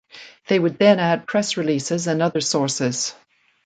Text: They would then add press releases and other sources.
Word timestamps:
They 0.47 0.57
would 0.57 0.79
then 0.79 0.97
add 0.97 1.27
press 1.27 1.57
releases 1.57 2.07
and 2.07 2.23
other 2.23 2.41
sources. 2.41 3.13